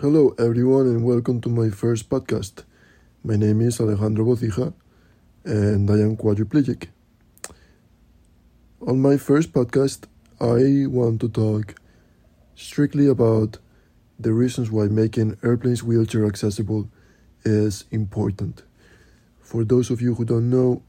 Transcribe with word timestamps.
Hello, 0.00 0.34
everyone, 0.38 0.86
and 0.88 1.02
welcome 1.06 1.40
to 1.40 1.48
my 1.48 1.70
first 1.70 2.10
podcast. 2.10 2.64
My 3.24 3.34
name 3.34 3.62
is 3.62 3.80
Alejandro 3.80 4.26
Bocija, 4.26 4.74
and 5.42 5.90
I 5.90 5.94
am 5.94 6.18
quadriplegic. 6.18 6.88
On 8.86 9.00
my 9.00 9.16
first 9.16 9.54
podcast, 9.54 10.04
I 10.38 10.86
want 10.86 11.22
to 11.22 11.30
talk 11.30 11.76
strictly 12.54 13.06
about 13.06 13.56
the 14.20 14.34
reasons 14.34 14.70
why 14.70 14.84
making 14.84 15.38
airplanes 15.42 15.82
wheelchair 15.82 16.26
accessible 16.26 16.90
is 17.46 17.86
important. 17.90 18.64
For 19.40 19.64
those 19.64 19.88
of 19.88 20.02
you 20.02 20.16
who 20.16 20.26
don't 20.26 20.50
know, 20.50 20.82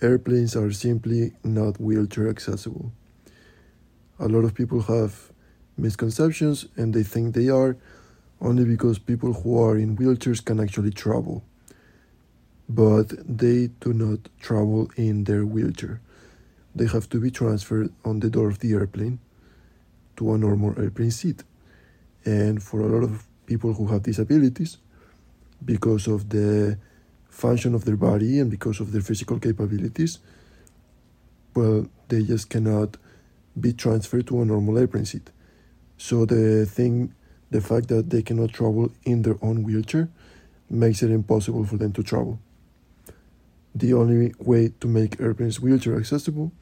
airplanes 0.00 0.56
are 0.56 0.72
simply 0.72 1.32
not 1.44 1.78
wheelchair 1.78 2.30
accessible. 2.30 2.90
A 4.18 4.28
lot 4.28 4.44
of 4.44 4.54
people 4.54 4.80
have 4.84 5.30
misconceptions 5.76 6.64
and 6.74 6.94
they 6.94 7.02
think 7.02 7.34
they 7.34 7.50
are 7.50 7.76
only 8.40 8.64
because 8.64 8.98
people 8.98 9.32
who 9.32 9.62
are 9.62 9.76
in 9.76 9.96
wheelchairs 9.96 10.44
can 10.44 10.60
actually 10.60 10.90
travel. 10.90 11.42
But 12.68 13.12
they 13.26 13.68
do 13.80 13.92
not 13.92 14.28
travel 14.40 14.90
in 14.96 15.24
their 15.24 15.44
wheelchair. 15.44 16.00
They 16.74 16.86
have 16.86 17.08
to 17.10 17.20
be 17.20 17.30
transferred 17.30 17.92
on 18.04 18.20
the 18.20 18.30
door 18.30 18.48
of 18.48 18.60
the 18.60 18.72
airplane 18.72 19.18
to 20.16 20.32
a 20.32 20.38
normal 20.38 20.78
airplane 20.78 21.10
seat. 21.10 21.42
And 22.24 22.62
for 22.62 22.80
a 22.80 22.86
lot 22.86 23.02
of 23.02 23.24
people 23.46 23.72
who 23.74 23.88
have 23.88 24.04
disabilities, 24.04 24.78
because 25.64 26.06
of 26.06 26.28
the 26.28 26.78
function 27.28 27.74
of 27.74 27.84
their 27.84 27.96
body 27.96 28.38
and 28.38 28.50
because 28.50 28.80
of 28.80 28.92
their 28.92 29.00
physical 29.00 29.38
capabilities, 29.38 30.18
well, 31.54 31.86
they 32.08 32.22
just 32.22 32.48
cannot 32.48 32.96
be 33.58 33.72
transferred 33.72 34.26
to 34.28 34.40
a 34.40 34.44
normal 34.44 34.78
airplane 34.78 35.04
seat. 35.04 35.30
So 35.98 36.24
the 36.24 36.66
thing, 36.66 37.14
the 37.50 37.60
fact 37.60 37.88
that 37.88 38.10
they 38.10 38.22
cannot 38.22 38.52
travel 38.52 38.90
in 39.04 39.22
their 39.22 39.36
own 39.42 39.62
wheelchair 39.64 40.08
makes 40.68 41.02
it 41.02 41.10
impossible 41.10 41.64
for 41.64 41.76
them 41.76 41.92
to 41.92 42.02
travel. 42.02 42.38
The 43.74 43.92
only 43.92 44.34
way 44.38 44.72
to 44.80 44.88
make 44.88 45.20
airplanes 45.20 45.60
wheelchair 45.60 45.96
accessible 45.96 46.52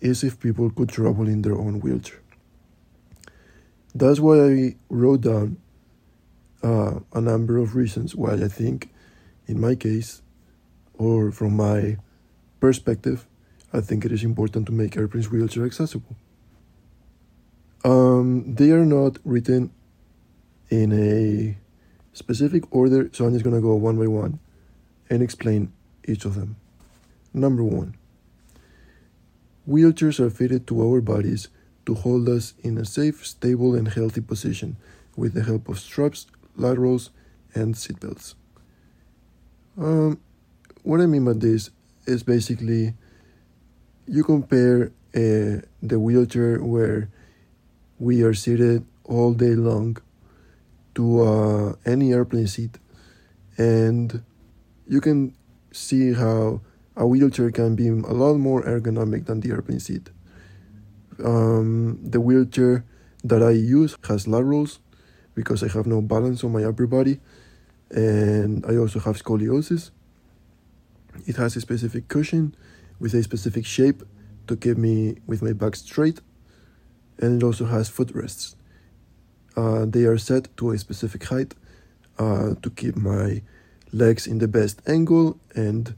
is 0.00 0.22
if 0.22 0.38
people 0.38 0.70
could 0.70 0.88
travel 0.88 1.26
in 1.26 1.42
their 1.42 1.56
own 1.56 1.80
wheelchair. 1.80 2.20
That's 3.94 4.20
why 4.20 4.44
I 4.44 4.76
wrote 4.88 5.22
down 5.22 5.56
uh, 6.62 7.00
a 7.12 7.20
number 7.20 7.58
of 7.58 7.74
reasons 7.74 8.14
why 8.14 8.34
I 8.34 8.48
think, 8.48 8.90
in 9.46 9.60
my 9.60 9.74
case, 9.74 10.22
or 10.94 11.32
from 11.32 11.56
my 11.56 11.96
perspective, 12.60 13.26
I 13.72 13.80
think 13.80 14.04
it 14.04 14.12
is 14.12 14.24
important 14.24 14.66
to 14.66 14.72
make 14.72 14.96
airplanes 14.96 15.30
wheelchair 15.30 15.64
accessible. 15.64 16.16
Um, 17.84 18.54
they 18.54 18.70
are 18.72 18.84
not 18.84 19.18
written 19.24 19.70
in 20.70 20.92
a 20.92 21.56
specific 22.12 22.64
order, 22.70 23.10
so 23.12 23.24
I'm 23.24 23.32
just 23.32 23.44
gonna 23.44 23.60
go 23.60 23.74
one 23.74 23.98
by 23.98 24.06
one 24.06 24.38
and 25.10 25.22
explain 25.22 25.72
each 26.06 26.24
of 26.24 26.34
them. 26.34 26.56
Number 27.32 27.62
one, 27.62 27.96
wheelchairs 29.68 30.20
are 30.20 30.30
fitted 30.30 30.66
to 30.66 30.82
our 30.82 31.00
bodies 31.00 31.48
to 31.86 31.94
hold 31.94 32.28
us 32.28 32.54
in 32.62 32.76
a 32.78 32.84
safe, 32.84 33.26
stable, 33.26 33.74
and 33.74 33.88
healthy 33.88 34.20
position 34.20 34.76
with 35.16 35.34
the 35.34 35.42
help 35.42 35.68
of 35.68 35.78
straps, 35.78 36.26
laterals, 36.56 37.10
and 37.54 37.74
seatbelts. 37.74 38.34
Um, 39.78 40.20
what 40.82 41.00
I 41.00 41.06
mean 41.06 41.24
by 41.24 41.34
this 41.34 41.70
is 42.06 42.22
basically 42.22 42.94
you 44.06 44.24
compare 44.24 44.92
uh, 45.14 45.60
the 45.82 45.98
wheelchair 45.98 46.62
where 46.62 47.10
we 47.98 48.22
are 48.22 48.34
seated 48.34 48.84
all 49.04 49.32
day 49.32 49.54
long 49.54 49.96
to 50.98 51.22
uh, 51.22 51.72
any 51.86 52.12
airplane 52.12 52.48
seat, 52.48 52.76
and 53.56 54.20
you 54.88 55.00
can 55.00 55.32
see 55.70 56.12
how 56.12 56.60
a 56.96 57.06
wheelchair 57.06 57.52
can 57.52 57.76
be 57.76 57.86
a 57.86 57.92
lot 57.92 58.34
more 58.34 58.62
ergonomic 58.64 59.26
than 59.26 59.38
the 59.38 59.50
airplane 59.50 59.78
seat. 59.78 60.10
Um, 61.24 62.00
the 62.02 62.20
wheelchair 62.20 62.84
that 63.22 63.44
I 63.44 63.50
use 63.50 63.96
has 64.08 64.26
laterals 64.26 64.80
because 65.36 65.62
I 65.62 65.68
have 65.68 65.86
no 65.86 66.00
balance 66.02 66.42
on 66.42 66.50
my 66.50 66.64
upper 66.64 66.88
body, 66.88 67.20
and 67.90 68.66
I 68.66 68.74
also 68.76 68.98
have 68.98 69.22
scoliosis. 69.22 69.90
It 71.26 71.36
has 71.36 71.54
a 71.54 71.60
specific 71.60 72.08
cushion 72.08 72.56
with 72.98 73.14
a 73.14 73.22
specific 73.22 73.64
shape 73.64 74.02
to 74.48 74.56
keep 74.56 74.76
me 74.76 75.18
with 75.28 75.42
my 75.42 75.52
back 75.52 75.76
straight 75.76 76.20
and 77.20 77.42
it 77.42 77.44
also 77.44 77.66
has 77.66 77.88
footrests. 77.88 78.56
Uh, 79.56 79.84
they 79.86 80.04
are 80.04 80.18
set 80.18 80.56
to 80.56 80.70
a 80.70 80.78
specific 80.78 81.24
height 81.24 81.54
uh, 82.18 82.54
to 82.62 82.70
keep 82.70 82.96
my 82.96 83.42
legs 83.92 84.26
in 84.26 84.38
the 84.38 84.48
best 84.48 84.80
angle 84.86 85.38
and 85.54 85.94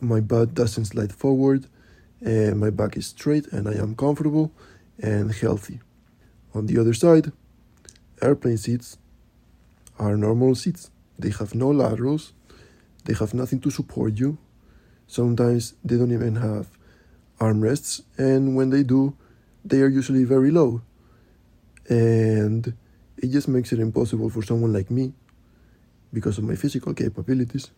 my 0.00 0.20
butt 0.20 0.54
doesn't 0.54 0.86
slide 0.86 1.12
forward 1.12 1.66
and 2.20 2.58
my 2.58 2.70
back 2.70 2.96
is 2.96 3.06
straight 3.06 3.46
and 3.48 3.68
I 3.68 3.74
am 3.74 3.94
comfortable 3.94 4.52
and 5.00 5.32
healthy. 5.32 5.80
On 6.54 6.66
the 6.66 6.78
other 6.78 6.94
side, 6.94 7.32
airplane 8.20 8.58
seats 8.58 8.98
are 9.98 10.16
normal 10.16 10.54
seats. 10.54 10.90
They 11.18 11.30
have 11.30 11.54
no 11.54 11.70
laterals, 11.70 12.32
they 13.04 13.14
have 13.14 13.34
nothing 13.34 13.60
to 13.60 13.70
support 13.70 14.18
you. 14.18 14.38
Sometimes 15.06 15.74
they 15.84 15.96
don't 15.96 16.12
even 16.12 16.36
have 16.36 16.68
armrests, 17.38 18.02
and 18.16 18.56
when 18.56 18.70
they 18.70 18.82
do, 18.82 19.14
they 19.64 19.80
are 19.80 19.88
usually 19.88 20.24
very 20.24 20.50
low. 20.50 20.82
And 21.88 22.74
it 23.16 23.30
just 23.30 23.48
makes 23.48 23.72
it 23.72 23.78
impossible 23.78 24.30
for 24.30 24.42
someone 24.42 24.72
like 24.72 24.90
me, 24.90 25.12
because 26.12 26.38
of 26.38 26.44
my 26.44 26.54
physical 26.54 26.94
capabilities, 26.94 27.70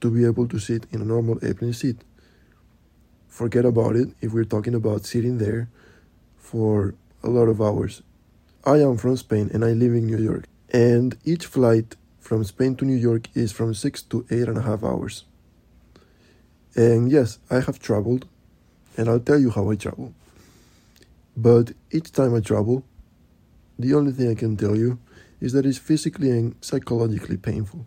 to 0.00 0.10
be 0.10 0.24
able 0.24 0.46
to 0.48 0.58
sit 0.58 0.86
in 0.92 1.00
a 1.00 1.04
normal 1.04 1.38
airplane 1.42 1.72
seat. 1.72 1.96
Forget 3.28 3.64
about 3.64 3.96
it 3.96 4.08
if 4.20 4.32
we're 4.32 4.44
talking 4.44 4.74
about 4.74 5.04
sitting 5.04 5.38
there 5.38 5.68
for 6.36 6.94
a 7.22 7.28
lot 7.28 7.48
of 7.48 7.60
hours. 7.60 8.02
I 8.64 8.80
am 8.80 8.96
from 8.96 9.16
Spain 9.16 9.50
and 9.52 9.64
I 9.64 9.72
live 9.72 9.92
in 9.92 10.06
New 10.06 10.18
York, 10.18 10.46
and 10.70 11.16
each 11.24 11.46
flight 11.46 11.96
from 12.18 12.44
Spain 12.44 12.74
to 12.76 12.84
New 12.84 12.96
York 12.96 13.28
is 13.34 13.52
from 13.52 13.74
six 13.74 14.02
to 14.02 14.26
eight 14.30 14.48
and 14.48 14.58
a 14.58 14.62
half 14.62 14.82
hours. 14.82 15.24
And 16.74 17.10
yes, 17.10 17.38
I 17.50 17.60
have 17.60 17.78
traveled, 17.78 18.26
and 18.96 19.08
I'll 19.08 19.20
tell 19.20 19.38
you 19.38 19.50
how 19.50 19.70
I 19.70 19.76
travel. 19.76 20.12
But 21.36 21.72
each 21.90 22.12
time 22.12 22.34
I 22.34 22.40
travel, 22.40 22.84
the 23.78 23.94
only 23.94 24.12
thing 24.12 24.30
I 24.30 24.34
can 24.34 24.56
tell 24.56 24.76
you 24.76 24.98
is 25.40 25.52
that 25.52 25.66
it's 25.66 25.78
physically 25.78 26.30
and 26.30 26.54
psychologically 26.60 27.36
painful. 27.36 27.86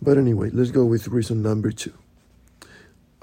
But 0.00 0.16
anyway, 0.16 0.50
let's 0.52 0.70
go 0.70 0.84
with 0.86 1.08
reason 1.08 1.42
number 1.42 1.70
two. 1.70 1.92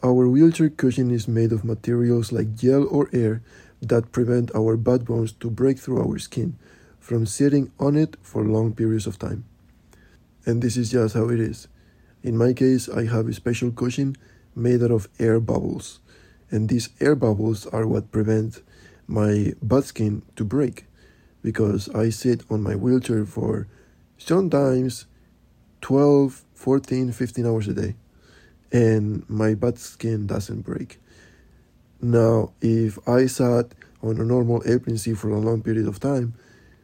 Our 0.03 0.27
wheelchair 0.27 0.69
cushion 0.69 1.09
is 1.09 1.27
made 1.27 1.51
of 1.51 1.65
materials 1.65 2.31
like 2.31 2.55
gel 2.55 2.87
or 2.87 3.09
air 3.11 3.41
that 3.81 4.11
prevent 4.11 4.53
our 4.55 4.77
butt 4.77 5.05
bones 5.05 5.31
to 5.33 5.49
break 5.49 5.79
through 5.79 6.01
our 6.01 6.19
skin 6.19 6.57
from 6.99 7.25
sitting 7.25 7.71
on 7.79 7.95
it 7.95 8.15
for 8.21 8.43
long 8.43 8.73
periods 8.73 9.07
of 9.07 9.17
time. 9.17 9.45
And 10.45 10.61
this 10.61 10.77
is 10.77 10.91
just 10.91 11.15
how 11.15 11.29
it 11.29 11.39
is. 11.39 11.67
In 12.21 12.37
my 12.37 12.53
case, 12.53 12.87
I 12.87 13.05
have 13.05 13.27
a 13.27 13.33
special 13.33 13.71
cushion 13.71 14.15
made 14.55 14.83
out 14.83 14.91
of 14.91 15.07
air 15.19 15.39
bubbles 15.39 15.99
and 16.49 16.69
these 16.69 16.89
air 16.99 17.15
bubbles 17.15 17.65
are 17.67 17.87
what 17.87 18.11
prevent 18.11 18.61
my 19.07 19.53
butt 19.61 19.85
skin 19.85 20.21
to 20.35 20.43
break 20.43 20.85
because 21.41 21.89
I 21.89 22.09
sit 22.09 22.43
on 22.49 22.61
my 22.61 22.75
wheelchair 22.75 23.25
for 23.25 23.67
sometimes 24.17 25.05
12, 25.81 26.43
14, 26.53 27.11
15 27.11 27.45
hours 27.45 27.67
a 27.67 27.73
day 27.73 27.95
and 28.71 29.27
my 29.29 29.53
butt 29.53 29.79
skin 29.79 30.27
doesn't 30.27 30.61
break. 30.61 30.99
Now, 32.01 32.51
if 32.61 32.99
I 33.07 33.25
sat 33.27 33.73
on 34.03 34.19
a 34.19 34.25
normal 34.25 34.61
airplane 34.65 34.97
seat 34.97 35.17
for 35.17 35.29
a 35.29 35.39
long 35.39 35.61
period 35.61 35.87
of 35.87 35.99
time, 35.99 36.33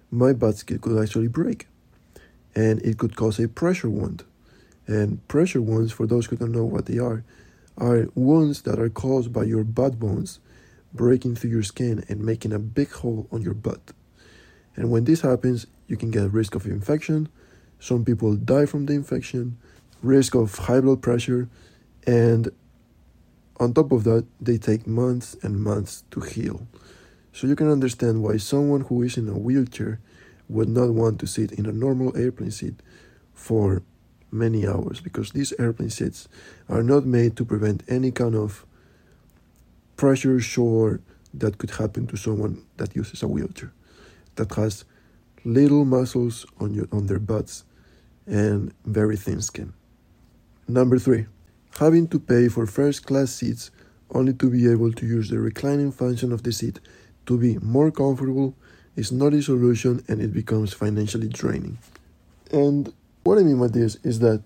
my 0.10 0.34
butt 0.34 0.58
skin 0.58 0.80
could 0.80 1.02
actually 1.02 1.28
break 1.28 1.68
and 2.56 2.82
it 2.84 2.98
could 2.98 3.16
cause 3.16 3.40
a 3.40 3.48
pressure 3.48 3.90
wound. 3.90 4.24
And 4.86 5.26
pressure 5.28 5.62
wounds, 5.62 5.92
for 5.92 6.06
those 6.06 6.26
who 6.26 6.36
don't 6.36 6.52
know 6.52 6.66
what 6.66 6.86
they 6.86 7.00
are, 7.00 7.24
are 7.78 8.08
wounds 8.16 8.62
that 8.64 8.80
are 8.80 8.90
caused 8.90 9.34
by 9.34 9.44
your 9.44 9.64
butt 9.64 10.00
bones 10.00 10.40
breaking 10.94 11.36
through 11.36 11.50
your 11.50 11.64
skin 11.64 12.04
and 12.08 12.22
making 12.22 12.54
a 12.54 12.60
big 12.60 12.92
hole 12.92 13.28
on 13.32 13.42
your 13.42 13.54
butt. 13.54 13.92
And 14.76 14.90
when 14.92 15.06
this 15.06 15.22
happens, 15.22 15.68
you 15.88 15.98
can 15.98 16.12
get 16.12 16.32
risk 16.32 16.56
of 16.56 16.66
infection. 16.66 17.30
Some 17.80 18.06
people 18.06 18.36
die 18.36 18.66
from 18.66 18.86
the 18.86 18.94
infection, 18.94 19.58
risk 20.02 20.36
of 20.36 20.58
high 20.58 20.82
blood 20.82 21.02
pressure, 21.02 21.50
and 22.08 22.50
on 23.58 23.74
top 23.74 23.92
of 23.92 24.04
that, 24.04 24.26
they 24.42 24.58
take 24.58 24.88
months 24.88 25.36
and 25.44 25.62
months 25.62 26.04
to 26.12 26.22
heal. 26.22 26.68
So 27.32 27.48
you 27.48 27.56
can 27.56 27.70
understand 27.70 28.24
why 28.24 28.38
someone 28.38 28.82
who 28.82 29.02
is 29.04 29.18
in 29.18 29.28
a 29.28 29.38
wheelchair 29.38 30.00
would 30.50 30.70
not 30.70 30.90
want 30.90 31.20
to 31.20 31.28
sit 31.28 31.52
in 31.52 31.66
a 31.66 31.72
normal 31.72 32.16
airplane 32.18 32.52
seat 32.52 32.76
for 33.34 33.82
many 34.32 34.68
hours 34.68 35.00
because 35.00 35.32
these 35.32 35.54
airplane 35.60 35.90
seats 35.90 36.28
are 36.68 36.84
not 36.84 37.06
made 37.06 37.36
to 37.38 37.46
prevent 37.46 37.84
any 37.88 38.12
kind 38.12 38.36
of 38.36 38.66
pressure 40.04 40.42
sore 40.42 41.00
that 41.34 41.58
could 41.60 41.72
happen 41.72 42.06
to 42.06 42.18
someone 42.18 42.62
that 42.76 42.94
uses 42.94 43.24
a 43.24 43.28
wheelchair 43.34 43.72
that 44.36 44.54
has 44.56 44.84
little 45.46 45.86
muscles 45.86 46.46
on, 46.60 46.74
your, 46.74 46.90
on 46.92 47.08
their 47.08 47.20
butts, 47.20 47.64
and 48.28 48.74
very 48.84 49.16
thin 49.16 49.42
skin. 49.42 49.72
Number 50.68 51.00
three, 51.00 51.28
having 51.80 52.10
to 52.10 52.20
pay 52.20 52.50
for 52.50 52.68
first 52.68 53.06
class 53.06 53.32
seats 53.32 53.72
only 54.12 54.34
to 54.34 54.50
be 54.50 54.70
able 54.70 54.92
to 54.92 55.06
use 55.06 55.30
the 55.30 55.40
reclining 55.40 55.94
function 55.94 56.34
of 56.34 56.44
the 56.44 56.52
seat 56.52 56.82
to 57.26 57.38
be 57.38 57.58
more 57.60 57.90
comfortable 57.90 58.58
is 58.98 59.10
not 59.10 59.34
a 59.34 59.42
solution 59.42 60.04
and 60.10 60.22
it 60.22 60.34
becomes 60.34 60.74
financially 60.74 61.30
draining. 61.30 61.78
And 62.52 62.92
what 63.24 63.38
I 63.38 63.44
mean 63.44 63.58
by 63.58 63.68
this 63.68 63.96
is 64.04 64.20
that 64.20 64.44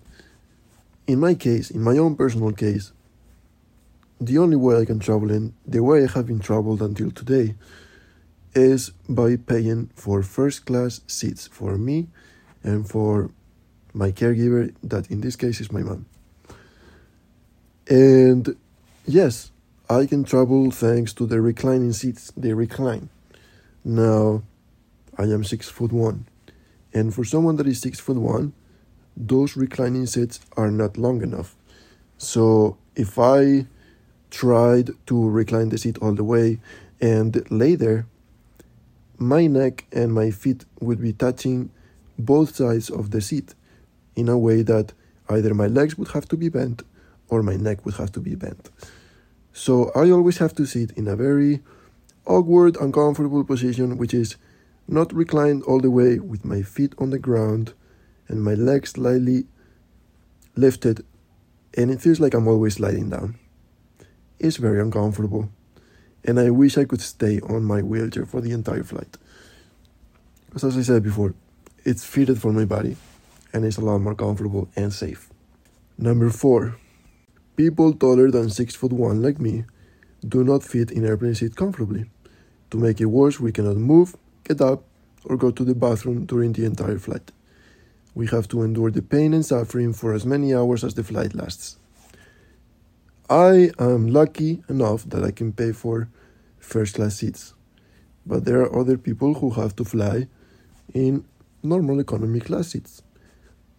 in 1.08 1.18
my 1.18 1.34
case, 1.34 1.72
in 1.72 1.82
my 1.82 1.98
own 1.98 2.14
personal 2.14 2.52
case, 2.52 2.92
the 4.20 4.38
only 4.38 4.56
way 4.56 4.80
I 4.80 4.84
can 4.84 4.98
travel 4.98 5.30
in, 5.30 5.54
the 5.66 5.82
way 5.82 6.04
I 6.04 6.06
have 6.06 6.26
been 6.26 6.40
traveled 6.40 6.82
until 6.82 7.10
today, 7.10 7.54
is 8.54 8.92
by 9.08 9.36
paying 9.36 9.90
for 9.94 10.22
first 10.22 10.66
class 10.66 11.00
seats 11.06 11.46
for 11.46 11.76
me 11.76 12.08
and 12.62 12.88
for 12.88 13.30
my 13.94 14.10
caregiver, 14.10 14.74
that 14.82 15.10
in 15.10 15.20
this 15.20 15.36
case 15.36 15.60
is 15.60 15.70
my 15.70 15.82
mom. 15.82 16.06
And 17.88 18.56
yes, 19.06 19.50
I 19.88 20.06
can 20.06 20.24
travel 20.24 20.70
thanks 20.70 21.12
to 21.14 21.26
the 21.26 21.40
reclining 21.40 21.92
seats. 21.92 22.32
They 22.36 22.52
recline. 22.52 23.08
Now, 23.84 24.42
I 25.16 25.24
am 25.24 25.44
six 25.44 25.68
foot 25.68 25.92
one, 25.92 26.26
and 26.92 27.14
for 27.14 27.24
someone 27.24 27.56
that 27.56 27.66
is 27.66 27.80
six 27.80 27.98
foot 27.98 28.18
one, 28.18 28.52
those 29.16 29.56
reclining 29.56 30.06
seats 30.06 30.40
are 30.56 30.70
not 30.70 30.96
long 30.96 31.22
enough. 31.22 31.56
So 32.18 32.76
if 32.94 33.18
I 33.18 33.66
tried 34.30 34.90
to 35.06 35.28
recline 35.28 35.70
the 35.70 35.78
seat 35.78 35.98
all 35.98 36.14
the 36.14 36.24
way 36.24 36.60
and 37.00 37.44
lay 37.50 37.74
there, 37.74 38.06
my 39.18 39.46
neck 39.46 39.86
and 39.92 40.12
my 40.12 40.30
feet 40.30 40.64
would 40.80 41.00
be 41.00 41.12
touching 41.12 41.70
both 42.18 42.56
sides 42.56 42.90
of 42.90 43.10
the 43.10 43.20
seat 43.20 43.54
in 44.16 44.28
a 44.28 44.38
way 44.38 44.62
that 44.62 44.92
either 45.28 45.54
my 45.54 45.66
legs 45.66 45.96
would 45.98 46.08
have 46.08 46.26
to 46.28 46.36
be 46.36 46.48
bent 46.48 46.82
or 47.28 47.42
my 47.42 47.56
neck 47.56 47.84
would 47.84 47.94
have 47.96 48.12
to 48.12 48.20
be 48.20 48.34
bent. 48.34 48.70
So 49.52 49.90
I 49.94 50.10
always 50.10 50.38
have 50.38 50.54
to 50.56 50.66
sit 50.66 50.92
in 50.92 51.08
a 51.08 51.16
very 51.16 51.60
awkward, 52.26 52.76
uncomfortable 52.76 53.44
position, 53.44 53.96
which 53.96 54.14
is 54.14 54.36
not 54.86 55.12
reclined 55.12 55.62
all 55.64 55.80
the 55.80 55.90
way 55.90 56.18
with 56.18 56.44
my 56.44 56.62
feet 56.62 56.94
on 56.98 57.10
the 57.10 57.18
ground 57.18 57.74
and 58.28 58.42
my 58.42 58.54
legs 58.54 58.90
slightly 58.90 59.46
lifted, 60.54 61.04
and 61.76 61.90
it 61.90 62.00
feels 62.00 62.20
like 62.20 62.34
I'm 62.34 62.46
always 62.46 62.74
sliding 62.74 63.10
down. 63.10 63.38
It's 64.38 64.56
very 64.56 64.80
uncomfortable, 64.80 65.50
and 66.24 66.38
I 66.38 66.50
wish 66.50 66.78
I 66.78 66.84
could 66.84 67.00
stay 67.00 67.40
on 67.40 67.64
my 67.64 67.82
wheelchair 67.82 68.26
for 68.26 68.40
the 68.40 68.52
entire 68.52 68.84
flight. 68.84 69.16
Because, 70.46 70.64
as 70.64 70.76
I 70.76 70.82
said 70.82 71.02
before, 71.02 71.34
it's 71.84 72.04
fitted 72.04 72.40
for 72.40 72.52
my 72.52 72.64
body 72.64 72.96
and 73.52 73.64
it's 73.64 73.78
a 73.78 73.80
lot 73.80 73.98
more 73.98 74.14
comfortable 74.14 74.68
and 74.76 74.92
safe. 74.92 75.30
Number 75.96 76.30
four, 76.30 76.76
people 77.56 77.92
taller 77.92 78.30
than 78.30 78.50
six 78.50 78.74
foot 78.74 78.92
one 78.92 79.22
like 79.22 79.40
me 79.40 79.64
do 80.26 80.44
not 80.44 80.62
fit 80.62 80.90
in 80.90 81.04
airplane 81.04 81.34
seat 81.34 81.56
comfortably. 81.56 82.10
To 82.70 82.76
make 82.76 83.00
it 83.00 83.06
worse, 83.06 83.40
we 83.40 83.52
cannot 83.52 83.76
move, 83.76 84.16
get 84.44 84.60
up, 84.60 84.84
or 85.24 85.36
go 85.36 85.50
to 85.50 85.64
the 85.64 85.74
bathroom 85.74 86.26
during 86.26 86.52
the 86.52 86.64
entire 86.64 86.98
flight. 86.98 87.32
We 88.14 88.26
have 88.28 88.48
to 88.48 88.62
endure 88.62 88.90
the 88.90 89.02
pain 89.02 89.32
and 89.32 89.46
suffering 89.46 89.92
for 89.92 90.12
as 90.12 90.26
many 90.26 90.54
hours 90.54 90.84
as 90.84 90.94
the 90.94 91.04
flight 91.04 91.34
lasts. 91.34 91.78
I 93.30 93.70
am 93.78 94.08
lucky 94.08 94.62
enough 94.70 95.04
that 95.10 95.22
I 95.22 95.30
can 95.30 95.52
pay 95.52 95.72
for 95.72 96.08
first 96.58 96.94
class 96.94 97.16
seats, 97.16 97.52
but 98.24 98.46
there 98.46 98.60
are 98.62 98.74
other 98.74 98.96
people 98.96 99.34
who 99.34 99.50
have 99.50 99.76
to 99.76 99.84
fly 99.84 100.28
in 100.94 101.26
normal 101.62 102.00
economy 102.00 102.40
class 102.40 102.68
seats 102.68 103.02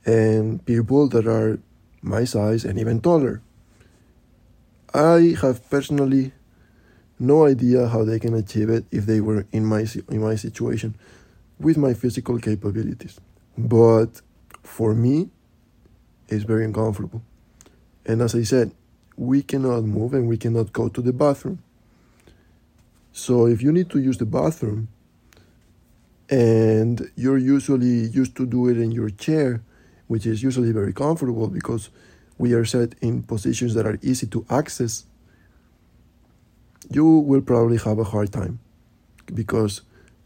and 0.06 0.64
people 0.66 1.08
that 1.10 1.26
are 1.26 1.60
my 2.02 2.26
size 2.26 2.64
and 2.64 2.78
even 2.78 3.02
taller. 3.02 3.42
I 4.94 5.36
have 5.42 5.68
personally 5.68 6.34
no 7.18 7.46
idea 7.46 7.88
how 7.88 8.04
they 8.04 8.20
can 8.20 8.36
achieve 8.36 8.70
it 8.70 8.86
if 8.92 9.08
they 9.08 9.20
were 9.20 9.48
in 9.52 9.66
my 9.66 9.86
in 10.10 10.22
my 10.22 10.36
situation 10.36 10.96
with 11.60 11.78
my 11.78 11.94
physical 11.94 12.38
capabilities. 12.40 13.20
But 13.58 14.22
for 14.62 14.94
me, 14.94 15.30
it's 16.28 16.44
very 16.44 16.66
uncomfortable. 16.66 17.24
And 18.06 18.22
as 18.22 18.36
I 18.36 18.44
said, 18.44 18.72
we 19.20 19.44
cannot 19.44 19.84
move 19.84 20.14
and 20.14 20.30
we 20.30 20.38
cannot 20.38 20.72
go 20.72 20.88
to 20.88 21.02
the 21.02 21.12
bathroom. 21.12 21.62
So 23.12 23.48
if 23.48 23.62
you 23.62 23.74
need 23.74 23.90
to 23.90 24.00
use 24.00 24.18
the 24.18 24.26
bathroom 24.26 24.88
and 26.30 27.12
you're 27.18 27.38
usually 27.38 28.08
used 28.08 28.38
to 28.38 28.46
do 28.46 28.70
it 28.70 28.78
in 28.78 28.94
your 28.94 29.10
chair, 29.10 29.62
which 30.08 30.26
is 30.26 30.42
usually 30.42 30.72
very 30.72 30.94
comfortable 30.94 31.50
because 31.50 31.90
we 32.38 32.54
are 32.54 32.64
set 32.64 32.96
in 33.02 33.24
positions 33.24 33.74
that 33.74 33.86
are 33.86 34.00
easy 34.02 34.26
to 34.28 34.46
access, 34.50 35.04
you 36.90 37.06
will 37.06 37.42
probably 37.42 37.78
have 37.78 38.00
a 38.00 38.06
hard 38.06 38.32
time 38.32 38.60
because 39.34 39.82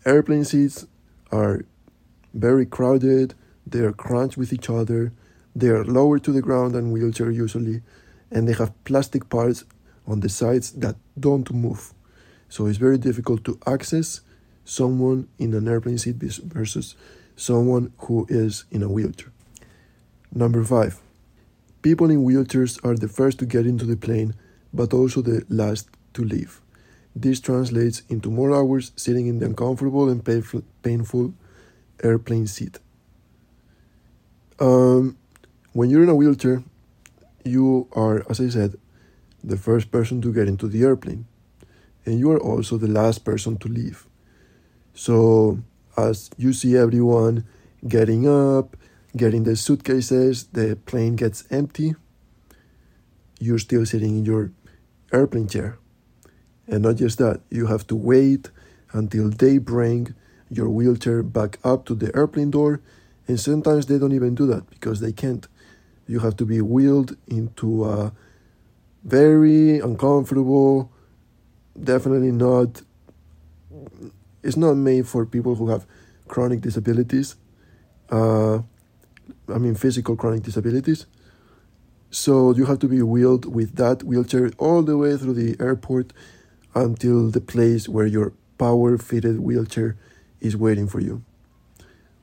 airplane 0.06 0.46
seats 0.46 0.86
are 1.32 1.66
very 2.36 2.68
crowded, 2.68 3.34
they 3.66 3.80
are 3.80 3.92
crunched 3.92 4.38
with 4.38 4.54
each 4.54 4.70
other, 4.70 5.12
they 5.56 5.70
are 5.70 5.84
lower 5.84 6.20
to 6.20 6.32
the 6.32 6.44
ground 6.44 6.76
than 6.76 6.92
wheelchair 6.92 7.32
usually, 7.32 7.82
and 8.34 8.48
they 8.48 8.54
have 8.54 8.84
plastic 8.84 9.30
parts 9.30 9.64
on 10.08 10.20
the 10.20 10.30
sides 10.30 10.72
that 10.72 10.96
don't 11.20 11.52
move. 11.54 11.94
So 12.50 12.66
it's 12.66 12.78
very 12.78 12.98
difficult 12.98 13.44
to 13.46 13.60
access 13.66 14.22
someone 14.66 15.28
in 15.40 15.54
an 15.54 15.68
airplane 15.68 15.98
seat 15.98 16.16
versus 16.18 16.96
someone 17.36 17.94
who 18.00 18.26
is 18.30 18.66
in 18.72 18.84
a 18.84 18.90
wheelchair. 18.90 19.32
Number 20.34 20.64
five, 20.64 21.00
people 21.82 22.10
in 22.10 22.24
wheelchairs 22.24 22.84
are 22.84 22.96
the 22.96 23.08
first 23.08 23.40
to 23.40 23.46
get 23.46 23.66
into 23.66 23.86
the 23.86 23.98
plane, 23.98 24.36
but 24.74 24.94
also 24.94 25.22
the 25.22 25.46
last 25.50 25.90
to 26.14 26.24
leave. 26.24 26.62
This 27.16 27.40
translates 27.40 28.02
into 28.10 28.32
more 28.32 28.56
hours 28.56 28.92
sitting 28.96 29.28
in 29.28 29.40
the 29.40 29.46
uncomfortable 29.46 30.10
and 30.10 30.24
painful 30.82 31.34
airplane 32.04 32.48
seat. 32.48 32.80
Um, 34.60 35.18
when 35.74 35.90
you're 35.90 36.04
in 36.04 36.10
a 36.10 36.16
wheelchair, 36.16 36.64
you 37.46 37.88
are, 37.94 38.26
as 38.30 38.40
I 38.40 38.50
said, 38.50 38.76
the 39.44 39.58
first 39.58 39.92
person 39.92 40.22
to 40.22 40.34
get 40.34 40.48
into 40.48 40.68
the 40.68 40.84
airplane, 40.84 41.26
and 42.06 42.20
you 42.20 42.32
are 42.32 42.40
also 42.40 42.78
the 42.78 42.88
last 42.88 43.26
person 43.26 43.58
to 43.58 43.68
leave. 43.68 44.08
So, 44.94 45.60
as 45.98 46.30
you 46.38 46.54
see 46.54 46.78
everyone 46.78 47.46
getting 47.88 48.28
up, 48.28 48.78
getting 49.16 49.44
the 49.44 49.56
suitcases, 49.56 50.46
the 50.54 50.78
plane 50.86 51.16
gets 51.16 51.46
empty, 51.52 51.96
you're 53.40 53.60
still 53.60 53.86
sitting 53.86 54.18
in 54.18 54.26
your 54.26 54.52
airplane 55.12 55.48
chair. 55.48 55.78
And 56.68 56.84
not 56.84 56.96
just 56.96 57.18
that, 57.18 57.42
you 57.50 57.68
have 57.68 57.86
to 57.88 57.96
wait 57.96 58.50
until 58.94 59.30
they 59.30 59.58
bring 59.58 60.16
your 60.50 60.70
wheelchair 60.70 61.24
back 61.24 61.60
up 61.64 61.86
to 61.86 61.96
the 61.96 62.16
airplane 62.16 62.52
door. 62.52 62.82
And 63.28 63.40
sometimes 63.40 63.86
they 63.86 63.98
don't 63.98 64.14
even 64.14 64.36
do 64.36 64.46
that 64.48 64.70
because 64.70 65.00
they 65.00 65.12
can't. 65.12 65.48
You 66.08 66.20
have 66.20 66.36
to 66.38 66.46
be 66.46 66.62
wheeled 66.62 67.16
into 67.28 67.86
a 67.86 68.14
very 69.04 69.80
uncomfortable, 69.80 70.92
definitely 71.82 72.32
not, 72.32 72.82
it's 74.42 74.58
not 74.58 74.76
made 74.76 75.08
for 75.08 75.26
people 75.26 75.56
who 75.56 75.70
have 75.70 75.86
chronic 76.28 76.62
disabilities. 76.62 77.36
Uh, 78.10 78.60
I 79.48 79.58
mean, 79.58 79.76
physical 79.76 80.16
chronic 80.16 80.44
disabilities. 80.44 81.06
So 82.12 82.54
you 82.54 82.66
have 82.66 82.80
to 82.80 82.88
be 82.88 83.02
wheeled 83.02 83.46
with 83.46 83.76
that 83.76 84.04
wheelchair 84.04 84.52
all 84.58 84.84
the 84.84 84.98
way 84.98 85.18
through 85.18 85.34
the 85.34 85.56
airport 85.60 86.14
until 86.76 87.30
the 87.30 87.42
place 87.42 87.90
where 87.90 88.06
your 88.06 88.34
power 88.58 88.98
fitted 88.98 89.40
wheelchair 89.40 89.98
is 90.40 90.56
waiting 90.56 90.88
for 90.88 91.00
you. 91.00 91.24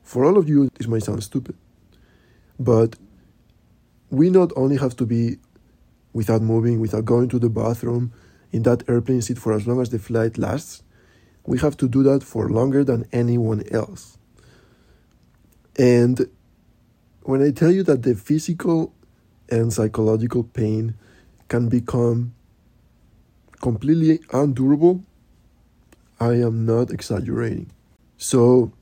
For 0.03 0.25
all 0.25 0.39
of 0.39 0.49
you, 0.49 0.71
this 0.77 0.87
might 0.87 1.03
sound 1.03 1.23
stupid, 1.23 1.57
but 2.59 2.97
we 4.11 4.29
not 4.31 4.53
only 4.57 4.77
have 4.77 4.97
to 4.97 5.07
be 5.07 5.39
without 6.13 6.43
moving, 6.43 6.81
without 6.81 7.05
going 7.05 7.29
to 7.29 7.39
the 7.39 7.49
bathroom 7.49 8.13
in 8.53 8.65
that 8.65 8.89
airplane 8.89 9.23
seat 9.23 9.39
for 9.39 9.53
as 9.53 9.67
long 9.67 9.81
as 9.81 9.91
the 9.91 9.99
flight 9.99 10.37
lasts, 10.37 10.83
we 11.47 11.59
have 11.59 11.77
to 11.79 11.89
do 11.89 12.03
that 12.03 12.23
for 12.23 12.49
longer 12.51 12.85
than 12.85 13.07
anyone 13.13 13.63
else. 13.71 14.19
And 15.79 16.29
when 17.23 17.43
I 17.43 17.51
tell 17.51 17.71
you 17.71 17.83
that 17.85 18.03
the 18.03 18.15
physical 18.15 18.93
and 19.49 19.73
psychological 19.73 20.45
pain 20.45 20.95
can 21.49 21.69
become 21.69 22.35
completely 23.61 24.21
undurable, 24.33 25.05
I 26.19 26.35
am 26.35 26.67
not 26.67 26.91
exaggerating. 26.91 27.71
So 28.19 28.73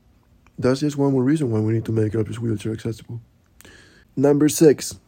that's 0.57 0.81
just 0.81 0.97
one 0.97 1.13
more 1.13 1.23
reason 1.23 1.51
why 1.51 1.59
we 1.59 1.73
need 1.73 1.85
to 1.85 1.91
make 1.91 2.13
Elvis 2.13 2.39
wheelchair 2.39 2.73
accessible. 2.73 3.21
Number 4.15 4.49
six, 4.49 4.99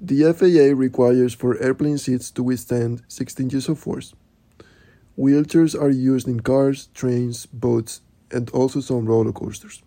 the 0.00 0.32
FAA 0.32 0.74
requires 0.74 1.34
for 1.34 1.60
airplane 1.62 1.98
seats 1.98 2.30
to 2.30 2.42
withstand 2.42 3.02
16 3.08 3.48
Gs 3.48 3.68
of 3.68 3.78
force. 3.78 4.14
Wheelchairs 5.18 5.78
are 5.78 5.90
used 5.90 6.26
in 6.26 6.40
cars, 6.40 6.88
trains, 6.94 7.44
boats, 7.46 8.00
and 8.30 8.48
also 8.50 8.80
some 8.80 9.04
roller 9.04 9.32
coasters. 9.32 9.82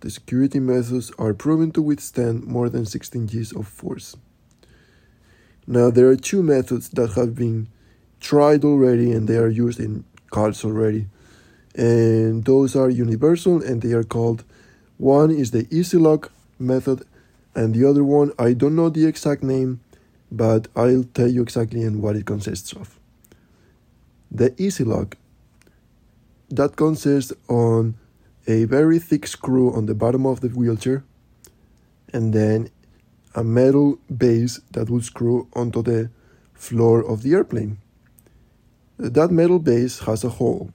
The 0.00 0.10
security 0.10 0.58
methods 0.58 1.12
are 1.18 1.32
proven 1.32 1.70
to 1.72 1.82
withstand 1.82 2.44
more 2.44 2.68
than 2.68 2.84
16 2.84 3.26
Gs 3.26 3.52
of 3.52 3.68
force. 3.68 4.16
Now, 5.66 5.90
there 5.90 6.08
are 6.08 6.16
two 6.16 6.42
methods 6.42 6.88
that 6.90 7.12
have 7.12 7.36
been 7.36 7.68
tried 8.18 8.64
already 8.64 9.12
and 9.12 9.28
they 9.28 9.36
are 9.36 9.48
used 9.48 9.78
in 9.78 10.04
cars 10.30 10.64
already. 10.64 11.06
And 11.76 12.44
those 12.44 12.74
are 12.74 12.90
universal 12.90 13.62
and 13.62 13.80
they 13.80 13.92
are 13.92 14.02
called 14.02 14.42
one 14.98 15.30
is 15.30 15.52
the 15.52 15.66
EZ 15.72 15.94
Lock 15.94 16.32
method, 16.58 17.04
and 17.54 17.74
the 17.74 17.88
other 17.88 18.04
one, 18.04 18.32
I 18.38 18.52
don't 18.52 18.76
know 18.76 18.88
the 18.88 19.06
exact 19.06 19.42
name, 19.42 19.80
but 20.30 20.68
I'll 20.74 21.04
tell 21.04 21.28
you 21.28 21.42
exactly 21.42 21.82
and 21.82 22.02
what 22.02 22.16
it 22.16 22.26
consists 22.26 22.72
of. 22.72 22.98
The 24.30 24.54
EZ 24.58 24.80
Lock 24.80 25.16
that 26.48 26.76
consists 26.76 27.32
on 27.48 27.94
a 28.46 28.64
very 28.64 28.98
thick 28.98 29.26
screw 29.26 29.72
on 29.72 29.86
the 29.86 29.94
bottom 29.94 30.26
of 30.26 30.40
the 30.40 30.48
wheelchair 30.48 31.04
and 32.12 32.32
then 32.32 32.70
a 33.34 33.42
metal 33.42 33.98
base 34.14 34.60
that 34.72 34.90
will 34.90 35.00
screw 35.00 35.48
onto 35.54 35.82
the 35.82 36.10
floor 36.54 37.02
of 37.02 37.22
the 37.22 37.32
airplane. 37.32 37.78
That 38.98 39.30
metal 39.30 39.58
base 39.58 40.00
has 40.00 40.22
a 40.22 40.28
hole, 40.28 40.70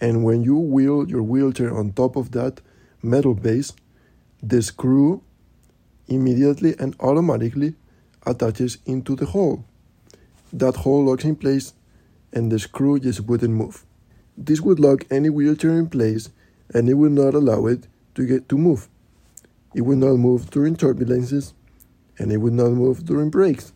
and 0.00 0.22
when 0.22 0.42
you 0.42 0.56
wheel 0.56 1.08
your 1.08 1.22
wheelchair 1.22 1.74
on 1.74 1.92
top 1.92 2.14
of 2.14 2.32
that 2.32 2.60
metal 3.02 3.34
base, 3.34 3.72
the 4.42 4.62
screw 4.62 5.22
immediately 6.08 6.74
and 6.78 6.96
automatically 7.00 7.74
attaches 8.26 8.78
into 8.86 9.14
the 9.14 9.26
hole. 9.26 9.64
That 10.52 10.76
hole 10.76 11.04
locks 11.04 11.24
in 11.24 11.36
place 11.36 11.74
and 12.32 12.50
the 12.50 12.58
screw 12.58 12.98
just 12.98 13.20
wouldn't 13.20 13.52
move. 13.52 13.84
This 14.36 14.60
would 14.60 14.78
lock 14.78 15.04
any 15.10 15.30
wheelchair 15.30 15.78
in 15.78 15.88
place 15.88 16.30
and 16.72 16.88
it 16.88 16.94
would 16.94 17.12
not 17.12 17.34
allow 17.34 17.66
it 17.66 17.86
to 18.14 18.26
get 18.26 18.48
to 18.48 18.58
move. 18.58 18.88
It 19.74 19.82
would 19.82 19.98
not 19.98 20.16
move 20.16 20.50
during 20.50 20.76
turbulences 20.76 21.52
and 22.18 22.32
it 22.32 22.38
would 22.38 22.52
not 22.52 22.70
move 22.72 23.04
during 23.04 23.30
brakes. 23.30 23.72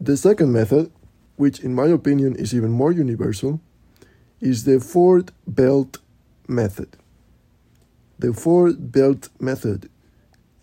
The 0.00 0.16
second 0.16 0.52
method, 0.52 0.90
which 1.36 1.60
in 1.60 1.74
my 1.74 1.86
opinion 1.86 2.36
is 2.36 2.54
even 2.54 2.70
more 2.70 2.92
universal, 2.92 3.60
is 4.40 4.64
the 4.64 4.80
four 4.80 5.22
belt 5.46 5.98
method. 6.46 6.96
The 8.18 8.32
four 8.32 8.72
belt 8.72 9.28
method 9.40 9.90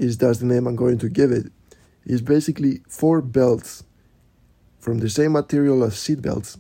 is 0.02 0.18
that's 0.18 0.40
the 0.40 0.46
name 0.46 0.68
I'm 0.68 0.76
going 0.76 0.98
to 0.98 1.10
give 1.10 1.32
it. 1.32 1.52
Is 2.06 2.22
basically 2.22 2.82
four 2.90 3.22
belts 3.22 3.84
from 4.80 4.98
the 4.98 5.10
same 5.10 5.34
material 5.34 5.84
as 5.84 5.98
seat 5.98 6.22
belts 6.24 6.60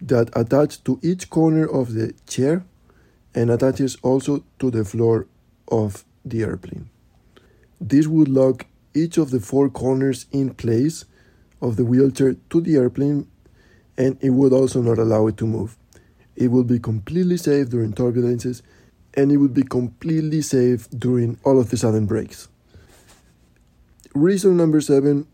that 0.00 0.30
attach 0.34 0.82
to 0.84 0.98
each 1.02 1.28
corner 1.28 1.66
of 1.66 1.92
the 1.92 2.14
chair 2.26 2.64
and 3.34 3.50
attaches 3.50 3.98
also 4.02 4.42
to 4.58 4.70
the 4.70 4.84
floor 4.84 5.26
of 5.68 6.04
the 6.24 6.42
airplane. 6.42 6.88
This 7.78 8.06
would 8.06 8.28
lock 8.28 8.66
each 8.94 9.18
of 9.18 9.30
the 9.30 9.40
four 9.40 9.68
corners 9.68 10.24
in 10.32 10.54
place 10.54 11.04
of 11.60 11.76
the 11.76 11.84
wheelchair 11.84 12.36
to 12.48 12.60
the 12.62 12.76
airplane 12.76 13.28
and 13.98 14.16
it 14.22 14.30
would 14.30 14.54
also 14.54 14.80
not 14.80 14.98
allow 14.98 15.26
it 15.26 15.36
to 15.36 15.46
move. 15.46 15.76
It 16.34 16.48
would 16.48 16.66
be 16.66 16.78
completely 16.78 17.36
safe 17.36 17.68
during 17.68 17.92
turbulences 17.92 18.62
and 19.14 19.32
it 19.32 19.38
would 19.38 19.54
be 19.54 19.62
completely 19.62 20.42
safe 20.42 20.88
during 20.90 21.38
all 21.44 21.58
of 21.58 21.70
the 21.70 21.76
sudden 21.76 22.06
breaks. 22.06 22.48
Reason 24.14 24.56
number 24.56 24.80
seven 24.80 25.26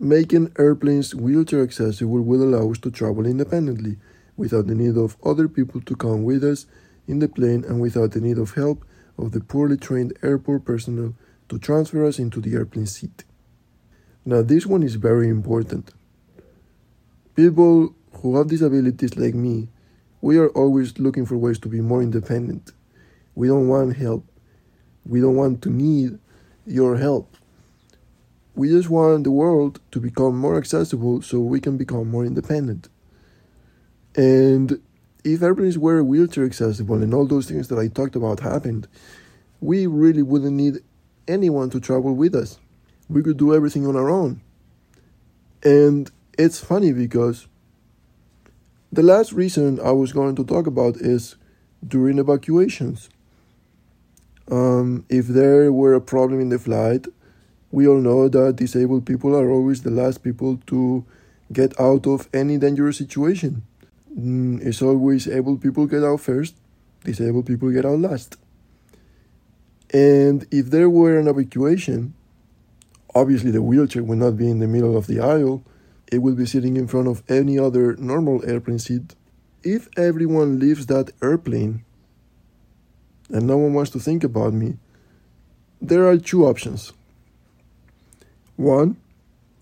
making 0.00 0.52
airplanes 0.58 1.14
wheelchair 1.14 1.62
accessible 1.62 2.22
will 2.22 2.42
allow 2.42 2.70
us 2.70 2.78
to 2.78 2.90
travel 2.90 3.26
independently 3.26 3.96
without 4.36 4.68
the 4.68 4.74
need 4.74 4.96
of 4.96 5.16
other 5.24 5.48
people 5.48 5.80
to 5.80 5.96
come 5.96 6.22
with 6.22 6.44
us 6.44 6.66
in 7.08 7.18
the 7.18 7.28
plane 7.28 7.64
and 7.64 7.80
without 7.80 8.12
the 8.12 8.20
need 8.20 8.38
of 8.38 8.54
help 8.54 8.84
of 9.18 9.32
the 9.32 9.40
poorly 9.40 9.76
trained 9.76 10.16
airport 10.22 10.64
personnel 10.64 11.14
to 11.48 11.58
transfer 11.58 12.04
us 12.04 12.18
into 12.18 12.40
the 12.40 12.54
airplane 12.54 12.86
seat. 12.86 13.24
Now, 14.24 14.42
this 14.42 14.66
one 14.66 14.82
is 14.82 14.94
very 14.94 15.28
important. 15.28 15.92
People 17.34 17.94
who 18.20 18.36
have 18.36 18.48
disabilities 18.48 19.16
like 19.16 19.34
me, 19.34 19.68
we 20.20 20.38
are 20.38 20.48
always 20.50 20.98
looking 20.98 21.26
for 21.26 21.36
ways 21.36 21.58
to 21.60 21.68
be 21.68 21.80
more 21.80 22.02
independent. 22.02 22.72
We 23.34 23.48
don't 23.48 23.68
want 23.68 23.96
help. 23.96 24.26
We 25.06 25.20
don't 25.20 25.36
want 25.36 25.62
to 25.62 25.70
need 25.70 26.18
your 26.66 26.96
help. 26.96 27.36
We 28.54 28.68
just 28.68 28.90
want 28.90 29.24
the 29.24 29.30
world 29.30 29.80
to 29.92 30.00
become 30.00 30.36
more 30.36 30.58
accessible 30.58 31.22
so 31.22 31.38
we 31.38 31.60
can 31.60 31.76
become 31.76 32.10
more 32.10 32.24
independent. 32.24 32.88
And 34.16 34.80
if 35.22 35.42
airplanes 35.42 35.78
were 35.78 36.02
wheelchair 36.02 36.44
accessible 36.44 37.02
and 37.02 37.14
all 37.14 37.26
those 37.26 37.46
things 37.46 37.68
that 37.68 37.78
I 37.78 37.86
talked 37.86 38.16
about 38.16 38.40
happened, 38.40 38.88
we 39.60 39.86
really 39.86 40.22
wouldn't 40.22 40.54
need 40.54 40.78
anyone 41.28 41.70
to 41.70 41.80
travel 41.80 42.14
with 42.14 42.34
us. 42.34 42.58
We 43.08 43.22
could 43.22 43.36
do 43.36 43.54
everything 43.54 43.86
on 43.86 43.96
our 43.96 44.10
own. 44.10 44.40
And 45.62 46.10
it's 46.36 46.58
funny 46.58 46.92
because 46.92 47.46
the 48.92 49.02
last 49.02 49.32
reason 49.32 49.80
I 49.80 49.92
was 49.92 50.12
going 50.12 50.34
to 50.36 50.44
talk 50.44 50.66
about 50.66 50.96
is 50.96 51.36
during 51.86 52.18
evacuations. 52.18 53.10
Um, 54.50 55.04
if 55.08 55.26
there 55.26 55.70
were 55.72 55.94
a 55.94 56.00
problem 56.00 56.40
in 56.40 56.48
the 56.48 56.58
flight, 56.58 57.06
we 57.70 57.86
all 57.86 58.00
know 58.00 58.28
that 58.28 58.56
disabled 58.56 59.04
people 59.04 59.36
are 59.36 59.50
always 59.50 59.82
the 59.82 59.90
last 59.90 60.22
people 60.22 60.58
to 60.68 61.04
get 61.52 61.78
out 61.78 62.06
of 62.06 62.28
any 62.32 62.56
dangerous 62.56 62.96
situation. 62.96 63.62
Mm, 64.18 64.64
it's 64.64 64.80
always 64.80 65.28
able 65.28 65.58
people 65.58 65.86
get 65.86 66.02
out 66.02 66.20
first, 66.20 66.56
disabled 67.04 67.46
people 67.46 67.70
get 67.70 67.84
out 67.84 67.98
last. 67.98 68.36
And 69.92 70.46
if 70.50 70.70
there 70.70 70.88
were 70.88 71.18
an 71.18 71.28
evacuation, 71.28 72.14
obviously 73.14 73.50
the 73.50 73.62
wheelchair 73.62 74.02
would 74.02 74.18
not 74.18 74.36
be 74.36 74.50
in 74.50 74.60
the 74.60 74.66
middle 74.66 74.96
of 74.96 75.06
the 75.06 75.20
aisle, 75.20 75.62
it 76.10 76.18
will 76.18 76.34
be 76.34 76.46
sitting 76.46 76.76
in 76.76 76.86
front 76.86 77.08
of 77.08 77.22
any 77.28 77.58
other 77.58 77.94
normal 77.96 78.44
airplane 78.48 78.78
seat. 78.78 79.14
If 79.62 79.88
everyone 79.96 80.58
leaves 80.58 80.86
that 80.86 81.10
airplane 81.22 81.84
and 83.30 83.46
no 83.46 83.58
one 83.58 83.74
wants 83.74 83.90
to 83.92 83.98
think 83.98 84.24
about 84.24 84.52
me, 84.52 84.78
there 85.80 86.08
are 86.08 86.16
two 86.16 86.46
options. 86.46 86.92
One, 88.56 88.96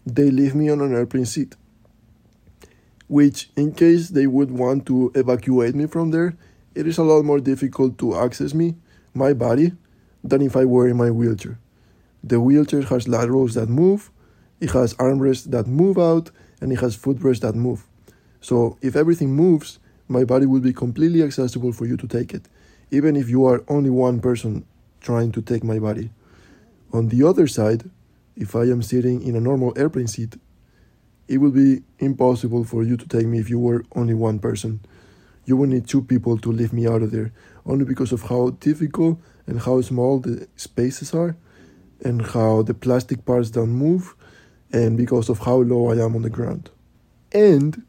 they 0.06 0.30
leave 0.30 0.54
me 0.54 0.70
on 0.70 0.80
an 0.80 0.94
airplane 0.94 1.26
seat 1.26 1.56
which, 3.08 3.50
in 3.56 3.72
case 3.72 4.08
they 4.08 4.26
would 4.26 4.50
want 4.50 4.86
to 4.86 5.12
evacuate 5.14 5.74
me 5.74 5.86
from 5.86 6.10
there, 6.10 6.36
it 6.74 6.86
is 6.86 6.98
a 6.98 7.02
lot 7.02 7.24
more 7.24 7.40
difficult 7.40 7.98
to 7.98 8.16
access 8.16 8.52
me, 8.52 8.76
my 9.14 9.32
body, 9.32 9.72
than 10.24 10.42
if 10.42 10.56
I 10.56 10.64
were 10.64 10.88
in 10.88 10.96
my 10.96 11.10
wheelchair. 11.10 11.58
The 12.22 12.40
wheelchair 12.40 12.82
has 12.82 13.06
laterals 13.06 13.54
that 13.54 13.68
move, 13.68 14.10
it 14.60 14.70
has 14.70 14.94
armrests 14.94 15.50
that 15.50 15.66
move 15.66 15.98
out, 15.98 16.30
and 16.60 16.72
it 16.72 16.80
has 16.80 16.94
footrests 16.94 17.42
that 17.42 17.54
move. 17.54 17.86
So 18.40 18.78
if 18.80 18.96
everything 18.96 19.34
moves, 19.34 19.78
my 20.08 20.24
body 20.24 20.46
will 20.46 20.60
be 20.60 20.72
completely 20.72 21.22
accessible 21.22 21.72
for 21.72 21.86
you 21.86 21.96
to 21.96 22.06
take 22.06 22.32
it, 22.32 22.48
even 22.90 23.16
if 23.16 23.28
you 23.28 23.44
are 23.44 23.64
only 23.68 23.90
one 23.90 24.20
person 24.20 24.64
trying 25.00 25.32
to 25.32 25.42
take 25.42 25.64
my 25.64 25.78
body. 25.78 26.10
On 26.92 27.08
the 27.08 27.26
other 27.26 27.46
side, 27.46 27.90
if 28.36 28.54
I 28.54 28.62
am 28.62 28.82
sitting 28.82 29.22
in 29.22 29.34
a 29.34 29.40
normal 29.40 29.72
airplane 29.76 30.06
seat, 30.06 30.36
it 31.28 31.38
would 31.38 31.54
be 31.54 31.82
impossible 31.98 32.64
for 32.64 32.82
you 32.82 32.96
to 32.96 33.08
take 33.08 33.26
me 33.26 33.38
if 33.38 33.50
you 33.50 33.58
were 33.58 33.84
only 33.94 34.14
one 34.14 34.38
person. 34.38 34.80
You 35.44 35.56
would 35.56 35.70
need 35.70 35.86
two 35.86 36.02
people 36.02 36.38
to 36.38 36.52
lift 36.52 36.72
me 36.72 36.86
out 36.86 37.02
of 37.02 37.10
there, 37.10 37.32
only 37.64 37.84
because 37.84 38.12
of 38.12 38.22
how 38.22 38.50
difficult 38.60 39.20
and 39.46 39.60
how 39.60 39.80
small 39.80 40.20
the 40.20 40.48
spaces 40.56 41.14
are, 41.14 41.36
and 42.04 42.22
how 42.26 42.62
the 42.62 42.74
plastic 42.74 43.24
parts 43.24 43.50
don't 43.50 43.70
move, 43.70 44.14
and 44.76 44.98
because 44.98 45.30
of 45.30 45.38
how 45.38 45.56
low 45.56 45.90
I 45.90 45.94
am 46.04 46.14
on 46.14 46.20
the 46.20 46.28
ground. 46.28 46.68
And 47.32 47.82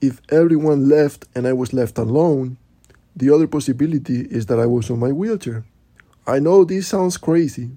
if 0.00 0.20
everyone 0.28 0.88
left 0.88 1.24
and 1.36 1.46
I 1.46 1.52
was 1.52 1.72
left 1.72 1.98
alone, 1.98 2.58
the 3.14 3.32
other 3.32 3.46
possibility 3.46 4.22
is 4.22 4.46
that 4.46 4.58
I 4.58 4.66
was 4.66 4.90
on 4.90 4.98
my 4.98 5.12
wheelchair. 5.12 5.64
I 6.26 6.40
know 6.40 6.64
this 6.64 6.88
sounds 6.88 7.16
crazy, 7.16 7.70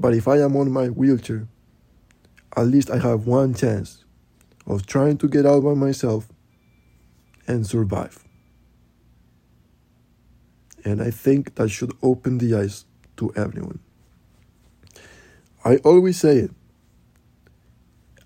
but 0.00 0.14
if 0.14 0.28
I 0.28 0.38
am 0.38 0.56
on 0.56 0.70
my 0.70 0.88
wheelchair, 0.88 1.46
at 2.56 2.66
least 2.68 2.90
I 2.90 2.98
have 2.98 3.26
one 3.26 3.52
chance 3.52 4.02
of 4.66 4.86
trying 4.86 5.18
to 5.18 5.28
get 5.28 5.44
out 5.44 5.62
by 5.62 5.74
myself 5.74 6.28
and 7.46 7.66
survive. 7.66 8.24
And 10.86 11.02
I 11.02 11.10
think 11.10 11.56
that 11.56 11.68
should 11.68 11.92
open 12.02 12.38
the 12.38 12.54
eyes 12.54 12.86
to 13.18 13.30
everyone. 13.36 13.80
I 15.66 15.76
always 15.76 16.18
say 16.18 16.38
it. 16.38 16.50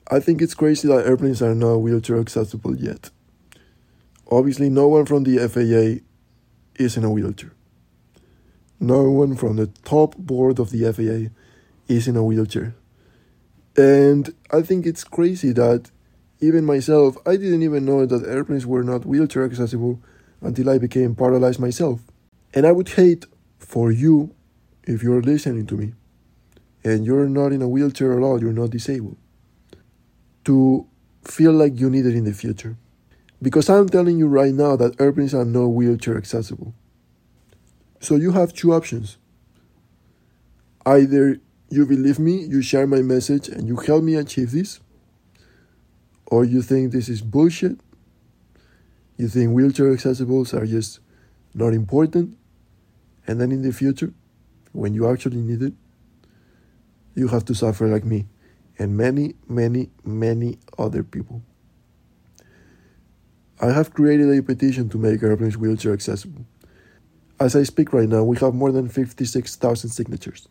I 0.09 0.21
think 0.21 0.41
it's 0.41 0.55
crazy 0.55 0.87
that 0.89 1.07
airplanes 1.07 1.43
are 1.43 1.55
not 1.55 1.79
wheelchair 1.79 2.21
accessible 2.21 2.77
yet. 2.77 3.11
Obviously, 4.31 4.71
no 4.71 4.89
one 4.89 5.05
from 5.05 5.25
the 5.25 5.39
FAA 5.49 6.05
is 6.83 6.97
in 6.97 7.05
a 7.05 7.11
wheelchair. 7.11 7.53
No 8.79 9.11
one 9.11 9.35
from 9.37 9.57
the 9.57 9.67
top 9.85 10.17
board 10.17 10.59
of 10.59 10.71
the 10.71 10.93
FAA 10.93 11.35
is 11.93 12.07
in 12.07 12.17
a 12.17 12.23
wheelchair. 12.23 12.75
And 13.77 14.35
I 14.51 14.63
think 14.63 14.87
it's 14.87 15.05
crazy 15.05 15.53
that 15.53 15.91
even 16.41 16.65
myself, 16.65 17.17
I 17.27 17.37
didn't 17.37 17.63
even 17.63 17.85
know 17.85 18.07
that 18.07 18.29
airplanes 18.29 18.67
were 18.67 18.83
not 18.83 19.07
wheelchair 19.07 19.45
accessible 19.45 20.01
until 20.41 20.71
I 20.71 20.79
became 20.79 21.15
paralyzed 21.15 21.61
myself. 21.61 22.01
And 22.55 22.67
I 22.67 22.73
would 22.73 22.91
hate 22.91 23.27
for 23.59 23.91
you, 23.91 24.35
if 24.85 25.03
you're 25.03 25.23
listening 25.23 25.67
to 25.67 25.77
me, 25.77 25.95
and 26.85 27.05
you're 27.05 27.29
not 27.29 27.53
in 27.53 27.63
a 27.63 27.69
wheelchair 27.69 28.17
at 28.17 28.23
all, 28.23 28.41
you're 28.41 28.53
not 28.53 28.71
disabled, 28.71 29.17
to 30.47 30.87
feel 31.25 31.53
like 31.53 31.79
you 31.79 31.91
need 31.91 32.07
it 32.07 32.15
in 32.15 32.25
the 32.25 32.33
future. 32.33 32.77
Because 33.43 33.69
I'm 33.69 33.89
telling 33.89 34.19
you 34.19 34.29
right 34.29 34.55
now 34.55 34.77
that 34.77 35.01
airplanes 35.01 35.35
are 35.35 35.45
not 35.45 35.67
wheelchair 35.67 36.17
accessible. 36.17 36.73
So 38.01 38.15
you 38.15 38.31
have 38.31 38.55
two 38.55 38.73
options. 38.73 39.19
Either 40.87 41.41
you 41.69 41.85
believe 41.85 42.21
me, 42.21 42.45
you 42.45 42.63
share 42.63 42.87
my 42.87 43.03
message, 43.03 43.49
and 43.49 43.67
you 43.67 43.77
help 43.77 44.05
me 44.05 44.15
achieve 44.15 44.53
this, 44.53 44.79
or 46.27 46.45
you 46.45 46.63
think 46.63 46.93
this 46.93 47.09
is 47.09 47.23
bullshit. 47.23 47.81
You 49.17 49.27
think 49.27 49.53
wheelchair 49.53 49.93
accessibles 49.93 50.55
are 50.55 50.65
just 50.65 51.01
not 51.55 51.75
important, 51.75 52.39
and 53.27 53.41
then 53.41 53.51
in 53.51 53.63
the 53.63 53.73
future, 53.73 54.15
when 54.73 54.95
you 54.95 55.11
actually 55.11 55.39
need 55.39 55.63
it, 55.63 55.75
you 57.17 57.29
have 57.29 57.45
to 57.47 57.55
suffer 57.55 57.89
like 57.89 58.05
me 58.05 58.27
and 58.79 58.97
many, 58.97 59.35
many, 59.49 59.91
many 60.05 60.59
other 60.79 61.03
people. 61.03 61.43
I 63.61 63.71
have 63.71 63.95
created 63.95 64.37
a 64.37 64.43
petition 64.43 64.89
to 64.91 64.99
make 64.99 65.23
airplanes 65.23 65.57
wheelchair 65.57 65.93
accessible. 65.93 66.45
As 67.41 67.57
I 67.57 67.63
speak 67.63 67.93
right 67.93 68.09
now, 68.09 68.23
we 68.23 68.37
have 68.39 68.55
more 68.55 68.73
than 68.73 68.89
56,000 68.89 69.91
signatures. 69.91 70.49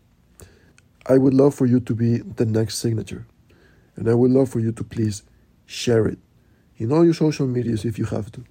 I 1.08 1.17
would 1.17 1.34
love 1.34 1.53
for 1.53 1.67
you 1.67 1.79
to 1.82 1.94
be 1.94 2.17
the 2.17 2.46
next 2.46 2.79
signature, 2.79 3.27
and 3.96 4.10
I 4.10 4.15
would 4.15 4.32
love 4.32 4.50
for 4.50 4.60
you 4.60 4.72
to 4.72 4.84
please 4.84 5.22
share 5.65 6.08
it 6.08 6.17
in 6.77 6.91
all 6.91 7.05
your 7.05 7.13
social 7.13 7.46
medias 7.48 7.86
if 7.86 8.00
you 8.00 8.05
have 8.05 8.32
to. 8.32 8.44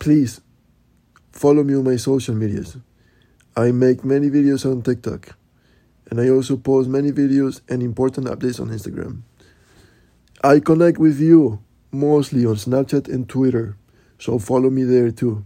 Please 0.00 0.40
follow 1.30 1.62
me 1.62 1.74
on 1.74 1.84
my 1.84 1.96
social 1.96 2.34
medias. 2.34 2.76
I 3.56 3.70
make 3.70 4.04
many 4.04 4.30
videos 4.30 4.68
on 4.68 4.82
TikTok, 4.82 5.36
and 6.10 6.20
I 6.20 6.28
also 6.28 6.56
post 6.56 6.88
many 6.88 7.12
videos 7.12 7.60
and 7.68 7.80
important 7.82 8.26
updates 8.26 8.60
on 8.60 8.68
Instagram. 8.68 9.22
I 10.42 10.60
connect 10.60 10.98
with 10.98 11.20
you 11.20 11.62
mostly 11.90 12.44
on 12.44 12.56
Snapchat 12.56 13.08
and 13.08 13.26
Twitter, 13.28 13.76
so 14.18 14.38
follow 14.38 14.70
me 14.70 14.84
there 14.84 15.10
too. 15.10 15.44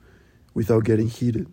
without 0.54 0.84
getting 0.84 1.08
heated. 1.08 1.46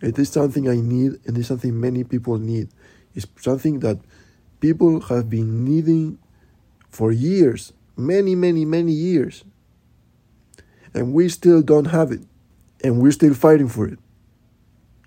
It 0.00 0.18
is 0.18 0.30
something 0.30 0.68
I 0.68 0.76
need, 0.76 1.20
and 1.24 1.38
it's 1.38 1.46
something 1.46 1.78
many 1.78 2.02
people 2.02 2.36
need. 2.36 2.70
It's 3.14 3.26
something 3.40 3.78
that 3.80 4.00
people 4.58 5.02
have 5.02 5.30
been 5.30 5.64
needing 5.64 6.18
for 6.88 7.12
years, 7.12 7.72
many, 7.96 8.34
many, 8.34 8.64
many 8.64 8.92
years. 8.92 9.44
And 10.92 11.14
we 11.14 11.28
still 11.28 11.62
don't 11.62 11.86
have 11.86 12.10
it, 12.10 12.22
and 12.82 13.00
we're 13.00 13.12
still 13.12 13.34
fighting 13.34 13.68
for 13.68 13.86
it. 13.86 14.00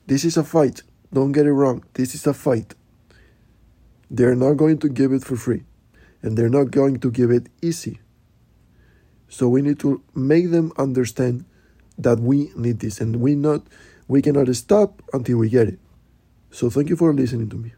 This 0.08 0.24
is 0.24 0.38
a 0.38 0.44
fight. 0.44 0.84
Don't 1.12 1.32
get 1.32 1.46
it 1.46 1.54
wrong. 1.54 1.84
This 1.94 2.14
is 2.14 2.28
a 2.28 2.34
fight. 2.34 2.76
They're 4.10 4.36
not 4.36 4.54
going 4.54 4.78
to 4.80 4.90
give 4.90 5.12
it 5.12 5.24
for 5.24 5.36
free, 5.36 5.64
and 6.22 6.38
they're 6.38 6.50
not 6.50 6.72
going 6.72 7.00
to 7.00 7.12
give 7.12 7.32
it 7.32 7.48
easy. 7.62 8.00
So 9.28 9.50
we 9.50 9.62
need 9.62 9.80
to 9.80 10.04
make 10.14 10.52
them 10.52 10.72
understand 10.78 11.46
that 11.98 12.20
we 12.20 12.52
need 12.56 12.80
this, 12.80 13.02
and 13.02 13.18
we 13.18 13.36
not 13.36 13.64
we 14.08 14.22
cannot 14.22 14.54
stop 14.56 15.02
until 15.14 15.38
we 15.40 15.50
get 15.50 15.68
it. 15.68 15.80
So 16.52 16.70
thank 16.70 16.90
you 16.90 16.96
for 16.96 17.12
listening 17.14 17.50
to 17.50 17.56
me. 17.56 17.74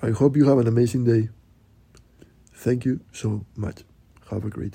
I 0.00 0.10
hope 0.10 0.36
you 0.36 0.48
have 0.48 0.58
an 0.58 0.66
amazing 0.66 1.04
day. 1.04 1.30
Thank 2.52 2.84
you 2.84 3.00
so 3.12 3.44
much. 3.56 3.84
Have 4.30 4.44
a 4.44 4.50
great 4.50 4.56
day. 4.56 4.66